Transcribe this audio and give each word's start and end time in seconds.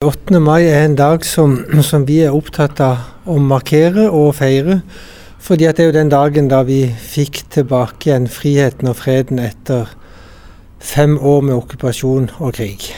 8. 0.00 0.38
mai 0.40 0.62
er 0.64 0.86
en 0.86 0.94
dag 0.96 1.26
som, 1.28 1.58
som, 1.84 2.06
vi 2.08 2.22
er 2.24 2.32
opptatt 2.32 2.78
av 2.80 3.28
å 3.28 3.34
markere 3.36 4.06
og 4.08 4.30
feire. 4.38 4.78
Fordi 5.44 5.66
det 5.68 5.82
er 5.84 5.90
jo 5.90 5.92
den 5.98 6.08
dagen 6.08 6.48
da 6.48 6.62
vi 6.64 6.78
fikk 6.88 7.42
tilbake 7.52 8.08
igjen 8.08 8.30
friheten 8.32 8.88
og 8.88 8.96
freden 8.96 9.42
etter 9.44 9.92
fem 10.80 11.18
år 11.20 11.44
med 11.44 11.58
okkupasjon 11.58 12.30
og 12.38 12.56
krig. 12.56 12.88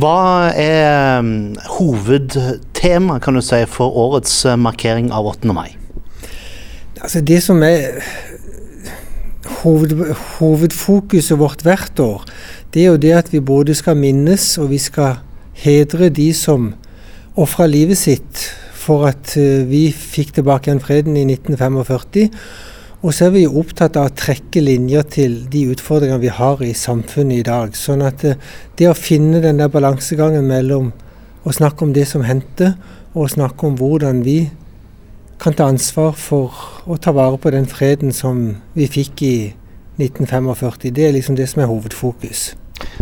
Hva 0.00 0.48
er 0.56 1.20
um, 1.20 1.52
hovedtema 1.76 3.20
kan 3.20 3.36
du 3.36 3.44
si, 3.44 3.60
for 3.68 3.92
årets 3.92 4.40
uh, 4.48 4.56
markering 4.56 5.12
av 5.12 5.28
8. 5.36 5.52
mai? 5.52 5.76
Altså 7.02 7.20
Det 7.20 7.42
som 7.44 7.60
er 7.68 8.00
hoved, 9.60 9.92
hovedfokuset 10.40 11.36
vårt 11.36 11.68
hvert 11.68 12.00
år, 12.00 12.28
det 12.72 12.86
er 12.86 12.94
jo 12.94 13.06
det 13.10 13.16
at 13.20 13.34
vi 13.36 13.44
både 13.44 13.76
skal 13.76 14.00
minnes 14.00 14.54
og 14.56 14.72
vi 14.72 14.80
skal 14.80 15.18
hedre 15.58 16.10
de 16.14 16.30
som 16.36 16.72
ofra 17.38 17.66
livet 17.70 17.98
sitt 17.98 18.48
for 18.78 19.08
at 19.10 19.34
eh, 19.38 19.66
vi 19.68 19.88
fikk 19.92 20.36
tilbake 20.38 20.70
igjen 20.70 20.82
freden 20.82 21.18
i 21.18 21.26
1945. 21.28 22.28
Og 22.98 23.14
så 23.14 23.28
er 23.28 23.34
vi 23.36 23.44
opptatt 23.46 23.94
av 23.98 24.08
å 24.08 24.14
trekke 24.18 24.62
linjer 24.64 25.04
til 25.14 25.36
de 25.50 25.68
utfordringene 25.70 26.22
vi 26.24 26.32
har 26.34 26.62
i 26.66 26.72
samfunnet 26.74 27.42
i 27.42 27.46
dag. 27.46 27.76
Sånn 27.78 28.02
at 28.06 28.24
eh, 28.26 28.38
det 28.78 28.88
å 28.90 28.96
finne 28.98 29.42
den 29.44 29.60
der 29.60 29.70
balansegangen 29.70 30.46
mellom 30.48 30.90
å 31.46 31.54
snakke 31.54 31.86
om 31.86 31.94
det 31.94 32.08
som 32.10 32.26
hendte, 32.26 32.74
og 33.14 33.24
å 33.24 33.32
snakke 33.32 33.66
om 33.66 33.76
hvordan 33.78 34.22
vi 34.26 34.40
kan 35.38 35.54
ta 35.54 35.68
ansvar 35.70 36.16
for 36.18 36.54
å 36.90 36.98
ta 36.98 37.14
vare 37.14 37.38
på 37.38 37.52
den 37.54 37.68
freden 37.70 38.10
som 38.14 38.58
vi 38.74 38.88
fikk 38.90 39.22
i 39.22 39.36
1945. 39.98 40.90
Det 40.94 41.06
er 41.06 41.14
liksom 41.14 41.38
det 41.38 41.46
som 41.50 41.62
er 41.62 41.70
hovedfokus. 41.70 42.50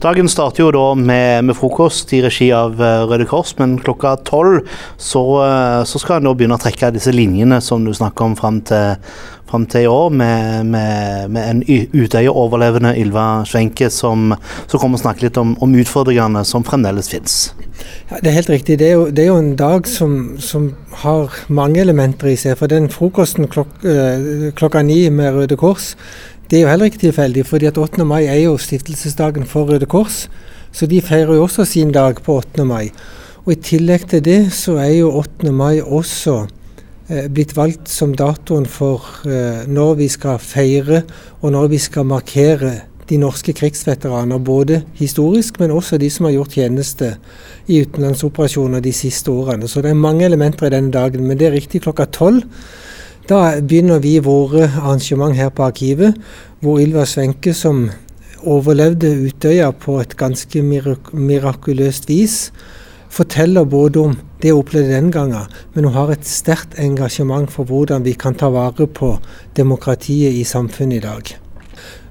Dagen 0.00 0.30
starter 0.32 0.62
jo 0.62 0.70
da 0.72 0.84
med, 0.96 1.44
med, 1.44 1.52
frokost 1.58 2.14
i 2.16 2.22
regi 2.24 2.46
av 2.56 2.78
eh, 2.80 3.02
Røde 3.04 3.26
Kors, 3.28 3.50
men 3.58 3.74
klokka 3.84 4.14
tolv 4.24 4.62
så, 4.96 5.20
eh, 5.44 5.80
så, 5.84 6.00
skal 6.00 6.22
en 6.22 6.30
begynne 6.32 6.56
å 6.56 6.62
trekke 6.62 6.88
disse 6.94 7.12
linjene 7.12 7.58
som 7.60 7.84
du 7.84 7.92
snakker 7.92 8.30
om 8.30 8.36
fram 8.38 8.62
til, 8.64 8.96
fram 9.50 9.66
til 9.68 9.84
i 9.84 9.90
år, 9.92 10.08
med, 10.22 10.70
med, 10.72 11.28
med 11.36 11.50
en 11.50 11.60
Utøya-overlevende 11.92 12.94
Ylva 12.96 13.26
Schwenke 13.44 13.90
som, 13.92 14.32
som, 14.62 14.80
kommer 14.80 14.96
og 14.96 15.04
snakker 15.04 15.28
litt 15.28 15.42
om, 15.42 15.52
om 15.60 15.76
utfordringene 15.84 16.46
som 16.48 16.64
fremdeles 16.64 17.12
finnes. 17.12 17.36
Ja, 18.08 18.22
det 18.22 18.32
er 18.32 18.38
helt 18.38 18.54
riktig. 18.56 18.80
Det 18.80 18.88
er 18.88 18.96
jo, 18.96 19.06
det 19.12 19.26
er 19.26 19.32
jo 19.34 19.38
en 19.42 19.54
dag 19.60 19.84
som, 19.84 20.18
som, 20.40 20.72
har 21.04 21.36
mange 21.52 21.80
elementer 21.84 22.32
i 22.32 22.38
seg. 22.40 22.56
For 22.60 22.72
den 22.72 22.88
frokosten 22.92 23.52
klok, 23.52 23.76
øh, 23.84 24.48
klokka 24.56 24.80
ni 24.84 25.02
med 25.12 25.36
Røde 25.36 25.60
Kors 25.60 25.92
det 26.50 26.58
er 26.58 26.64
jo 26.64 26.70
heller 26.72 26.90
ikke 26.90 26.98
tilfeldig, 26.98 27.44
fordi 27.46 27.68
at 27.68 27.78
8. 27.78 28.04
mai 28.04 28.24
er 28.26 28.40
jo 28.42 28.56
stiftelsesdagen 28.58 29.44
for 29.46 29.70
Røde 29.70 29.86
Kors. 29.86 30.24
Så 30.74 30.86
de 30.90 30.98
feirer 31.02 31.36
jo 31.36 31.44
også 31.44 31.64
sin 31.64 31.92
dag 31.94 32.18
på 32.26 32.40
8. 32.42 32.64
mai. 32.66 32.90
Og 33.44 33.52
i 33.54 33.60
tillegg 33.62 34.08
til 34.10 34.24
det 34.26 34.40
så 34.52 34.74
er 34.82 34.96
jo 34.96 35.12
8. 35.20 35.52
mai 35.54 35.78
også 35.80 36.34
eh, 37.08 37.28
blitt 37.30 37.54
valgt 37.54 37.88
som 37.88 38.16
datoen 38.18 38.66
for 38.66 39.06
eh, 39.30 39.62
når 39.70 39.94
vi 40.02 40.08
skal 40.10 40.42
feire 40.42 41.04
og 41.40 41.54
når 41.54 41.70
vi 41.70 41.78
skal 41.78 42.10
markere 42.10 42.74
de 43.10 43.18
norske 43.18 43.54
krigsveteraner, 43.54 44.38
både 44.38 44.82
historisk, 44.98 45.58
men 45.58 45.70
også 45.70 45.98
de 45.98 46.10
som 46.10 46.26
har 46.26 46.36
gjort 46.36 46.58
tjeneste 46.58 47.14
i 47.70 47.80
utenlandsoperasjoner 47.82 48.82
de 48.82 48.92
siste 48.94 49.30
årene. 49.30 49.70
Så 49.70 49.82
det 49.82 49.90
er 49.90 49.98
mange 49.98 50.26
elementer 50.26 50.66
i 50.66 50.74
denne 50.74 50.94
dagen. 50.94 51.26
Men 51.26 51.38
det 51.38 51.48
er 51.48 51.58
riktig 51.58 51.82
klokka 51.86 52.06
tolv 52.10 52.42
da 53.28 53.60
begynner 53.60 54.00
vi 54.02 54.18
våre 54.18 54.68
arrangement 54.68 55.36
her 55.36 55.50
på 55.50 55.66
Arkivet, 55.68 56.16
hvor 56.60 56.80
Ylva 56.80 57.04
Svenke, 57.06 57.54
som 57.54 57.88
overlevde 58.40 59.12
Utøya 59.26 59.70
på 59.76 59.98
et 60.00 60.16
ganske 60.16 60.62
mirak 60.62 61.12
mirakuløst 61.12 62.08
vis, 62.08 62.52
forteller 63.10 63.64
både 63.64 64.00
om 64.00 64.16
det 64.42 64.52
hun 64.52 64.62
opplevde 64.62 64.94
den 64.94 65.10
gangen, 65.12 65.50
men 65.74 65.84
hun 65.84 65.94
har 65.94 66.12
et 66.14 66.26
sterkt 66.26 66.78
engasjement 66.78 67.50
for 67.50 67.64
hvordan 67.64 68.04
vi 68.04 68.12
kan 68.12 68.34
ta 68.34 68.48
vare 68.48 68.86
på 68.86 69.16
demokratiet 69.56 70.32
i 70.32 70.44
samfunnet 70.44 70.96
i 70.96 71.06
dag. 71.06 71.32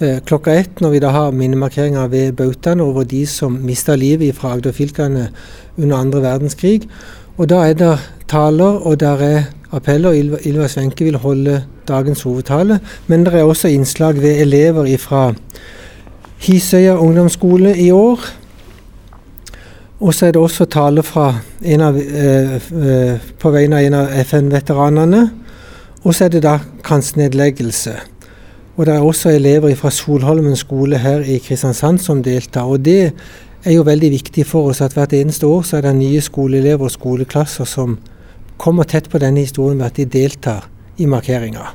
Eh, 0.00 0.20
klokka 0.26 0.54
ett, 0.54 0.80
når 0.80 0.90
vi 0.90 1.00
da 1.02 1.10
har 1.14 1.30
minnemarkeringer 1.30 2.08
ved 2.08 2.32
bautaene 2.32 2.82
over 2.82 3.04
de 3.04 3.26
som 3.26 3.58
mista 3.62 3.94
livet 3.94 4.34
fra 4.34 4.54
Agder-fylkene 4.56 5.28
under 5.76 5.96
andre 5.96 6.22
verdenskrig, 6.22 6.88
og 7.36 7.48
da 7.48 7.64
er 7.68 7.74
det 7.74 7.98
taler, 8.28 8.80
og 8.86 9.00
der 9.00 9.22
er 9.22 9.42
appeller. 9.76 10.14
Ylva, 10.14 10.38
Ylva 10.46 10.68
Svenke 10.68 11.04
vil 11.04 11.16
holde 11.16 11.62
dagens 11.88 12.22
hovedtale. 12.22 12.80
Men 13.06 13.26
det 13.26 13.34
er 13.34 13.42
også 13.42 13.68
innslag 13.68 14.22
ved 14.22 14.40
elever 14.40 14.96
fra 14.98 15.32
Hisøya 16.38 16.96
ungdomsskole 16.96 17.76
i 17.78 17.90
år. 17.90 18.20
Og 20.00 20.14
så 20.14 20.26
er 20.26 20.32
det 20.32 20.40
også 20.42 20.64
tale 20.64 21.02
fra 21.02 21.34
av, 21.64 21.96
eh, 21.96 22.54
eh, 22.54 23.18
på 23.38 23.50
vegne 23.50 23.76
av 23.76 23.84
en 23.84 23.94
av 23.94 24.08
FN-veteranene. 24.24 25.30
Og 26.04 26.14
så 26.14 26.24
er 26.24 26.28
det 26.28 26.42
da 26.42 26.58
kransnedleggelse. 26.82 27.94
Og 28.76 28.86
det 28.86 28.94
er 28.94 29.00
også 29.00 29.30
elever 29.30 29.74
fra 29.74 29.90
Solholmen 29.90 30.56
skole 30.56 30.98
her 30.98 31.20
i 31.20 31.38
Kristiansand 31.38 31.98
som 31.98 32.22
deltar. 32.22 32.62
Og 32.62 32.84
det 32.84 33.12
er 33.64 33.72
jo 33.72 33.82
veldig 33.82 34.10
viktig 34.10 34.46
for 34.46 34.68
oss 34.68 34.80
at 34.80 34.92
hvert 34.92 35.12
eneste 35.12 35.46
år 35.46 35.62
så 35.62 35.76
er 35.76 35.80
det 35.80 35.96
nye 35.96 36.20
skoleelever 36.20 36.84
og 36.84 36.90
skoleklasser 36.90 37.64
som 37.64 37.98
kommer 38.60 38.84
tett 38.88 39.10
på 39.10 39.20
denne 39.22 39.44
historien 39.44 39.80
ved 39.80 39.92
at 39.92 39.98
de 40.00 40.10
deltar 40.18 40.68
i 40.96 41.08
markeringa. 41.10 41.72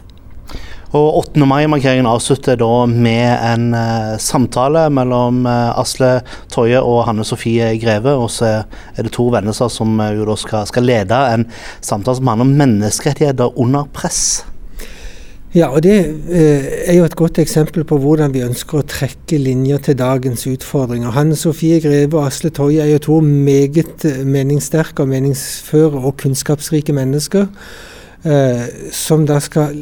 Og 0.89 1.19
8. 1.19 1.45
mai-markeringen 1.45 2.07
avslutter 2.09 2.57
da 2.57 2.85
med 2.89 3.29
en 3.45 3.73
eh, 3.77 4.15
samtale 4.17 4.87
mellom 4.89 5.43
eh, 5.45 5.77
Asle 5.77 6.15
Toje 6.49 6.79
og 6.81 7.03
Hanne 7.05 7.25
Sofie 7.27 7.75
Greve. 7.77 8.15
Og 8.17 8.31
så 8.33 8.49
er 8.95 9.05
det 9.05 9.13
to 9.13 9.27
venner 9.29 9.53
som 9.53 10.01
uh, 10.01 10.33
skal, 10.33 10.65
skal, 10.65 10.89
lede 10.89 11.19
en 11.35 11.45
samtale 11.77 12.17
som 12.17 12.31
handler 12.31 12.47
om 12.47 12.55
menneskerettigheter 12.63 13.53
under 13.61 13.85
press. 13.93 14.41
Ja, 15.49 15.71
og 15.73 15.81
det 15.81 15.95
eh, 16.29 16.65
er 16.91 16.93
jo 16.99 17.05
et 17.07 17.15
godt 17.17 17.39
eksempel 17.41 17.81
på 17.89 17.97
hvordan 17.97 18.35
vi 18.35 18.43
ønsker 18.45 18.83
å 18.83 18.85
trekke 18.85 19.39
linjer 19.41 19.81
til 19.87 19.95
dagens 19.97 20.45
utfordringer. 20.45 21.09
Hanne 21.15 21.33
Sofie 21.39 21.79
Greve 21.81 22.19
og 22.19 22.27
Asle 22.27 22.51
Toje 22.53 22.83
er 22.83 22.91
jo 22.91 22.99
to 23.01 23.17
meget 23.25 24.05
eh, 24.05 24.21
meningssterke 24.29 25.01
og 25.01 25.09
meningsføre 25.09 26.03
og 26.03 26.19
kunnskapsrike 26.21 26.93
mennesker, 26.93 27.49
eh, 28.29 28.61
som 28.93 29.25
da 29.25 29.39
skal 29.41 29.73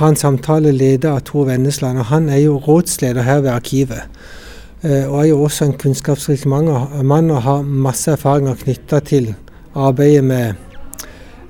ha 0.00 0.10
en 0.10 0.18
samtale 0.18 0.74
ledet 0.74 1.12
av 1.12 1.22
Tor 1.30 1.46
Vennesland. 1.46 2.02
og 2.02 2.10
Han 2.10 2.26
er 2.26 2.42
jo 2.48 2.58
rådsleder 2.58 3.22
her 3.22 3.46
ved 3.46 3.54
Arkivet. 3.54 4.02
Og 4.82 5.14
er 5.22 5.28
jo 5.30 5.42
også 5.42 5.64
en 5.64 5.78
kunnskapsrik 5.78 6.44
mann 6.46 7.30
og 7.30 7.42
har 7.42 7.62
masse 7.62 8.10
erfaringer 8.10 8.58
knytta 8.60 9.00
til 9.00 9.32
arbeidet 9.74 10.24
med 10.24 10.65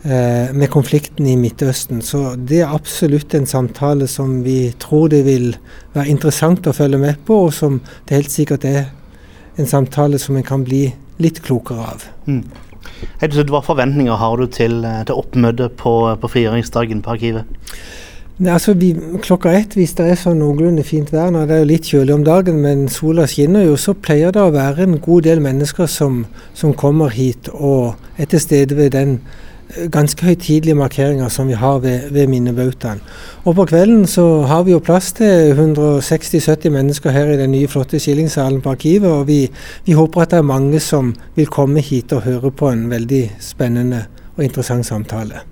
med 0.06 0.68
konflikten 0.70 1.26
i 1.26 1.32
Midtøsten. 1.40 1.98
Så 2.04 2.36
det 2.38 2.60
er 2.62 2.74
absolutt 2.74 3.34
en 3.34 3.48
samtale 3.50 4.06
som 4.06 4.36
vi 4.44 4.68
tror 4.78 5.08
det 5.10 5.24
vil 5.26 5.48
være 5.96 6.12
interessant 6.12 6.68
å 6.70 6.74
følge 6.76 7.00
med 7.02 7.18
på, 7.26 7.40
og 7.48 7.54
som 7.56 7.80
det 8.06 8.20
helt 8.20 8.30
sikkert 8.30 8.68
er 8.70 8.84
en 9.58 9.66
samtale 9.66 10.20
som 10.22 10.38
en 10.38 10.46
kan 10.46 10.64
bli 10.64 10.84
litt 11.22 11.42
klokere 11.42 11.90
av. 11.94 12.06
Mm. 12.28 12.44
Hva 13.20 13.62
forventninger 13.64 14.16
har 14.16 14.36
du 14.36 14.46
til, 14.46 14.84
eh, 14.84 15.04
til 15.04 15.18
oppmøtet 15.18 15.76
på, 15.80 15.94
på 16.20 16.32
frigjøringsdagen 16.32 17.02
på 17.02 17.16
Arkivet? 17.16 17.44
Ne, 18.38 18.52
altså 18.52 18.74
vi, 18.76 18.90
klokka 19.24 19.52
ett, 19.56 19.74
hvis 19.78 19.94
det 19.96 20.10
er 20.10 20.18
sånn 20.20 20.42
noenlunde 20.42 20.84
fint 20.84 21.08
vær, 21.12 21.30
nå 21.32 21.46
det 21.48 21.56
er 21.56 21.62
jo 21.62 21.68
litt 21.70 21.88
kjølig 21.88 22.14
om 22.18 22.24
dagen, 22.24 22.58
men 22.60 22.84
sola 22.92 23.24
skinner 23.30 23.64
jo, 23.64 23.78
så 23.80 23.94
pleier 23.96 24.34
det 24.34 24.42
å 24.42 24.52
være 24.52 24.84
en 24.84 24.98
god 25.00 25.24
del 25.24 25.40
mennesker 25.40 25.88
som, 25.88 26.26
som 26.52 26.74
kommer 26.76 27.14
hit 27.16 27.48
og 27.54 27.96
er 28.20 28.28
til 28.28 28.42
stede 28.44 28.76
ved 28.76 28.92
den 28.92 29.18
ganske 29.92 30.26
høytidelige 30.26 30.76
markeringer 30.78 31.28
som 31.32 31.48
vi 31.48 31.56
har 31.58 31.78
ved, 31.84 32.10
ved 32.14 32.26
minnebautaen. 32.30 33.00
Og 33.44 33.54
på 33.54 33.66
kvelden 33.70 34.06
så 34.06 34.42
har 34.48 34.62
vi 34.66 34.74
jo 34.74 34.82
plass 34.82 35.12
til 35.18 35.52
160-70 35.54 36.70
mennesker 36.74 37.10
her 37.14 37.32
i 37.32 37.40
den 37.40 37.52
nye, 37.52 37.68
flotte 37.68 38.00
skillingssalen 38.02 38.62
på 38.62 38.70
Arkivet. 38.76 39.10
Og 39.10 39.26
vi, 39.28 39.40
vi, 39.84 39.92
håper 39.92 40.22
at 40.22 40.30
det 40.30 40.38
er 40.40 40.52
mange 40.52 40.80
som 40.80 41.14
vil 41.34 41.50
komme 41.50 41.80
hit 41.84 42.12
og 42.12 42.24
høre 42.26 42.50
på 42.50 42.70
en 42.70 42.88
veldig 42.90 43.24
spennende 43.40 44.06
og 44.36 44.44
interessant 44.44 44.86
samtale. 44.86 45.44